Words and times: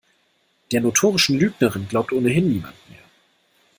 Der 0.71 0.81
notorischen 0.81 1.37
Lügnerin 1.37 1.87
glaubt 1.87 2.11
ohnehin 2.11 2.49
niemand 2.49 2.73
mehr. 2.89 3.03